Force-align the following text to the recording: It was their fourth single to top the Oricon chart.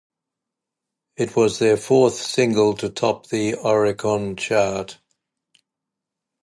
It 1.15 1.35
was 1.35 1.59
their 1.59 1.77
fourth 1.77 2.15
single 2.15 2.73
to 2.77 2.89
top 2.89 3.27
the 3.27 3.53
Oricon 3.53 4.35
chart. 4.35 4.97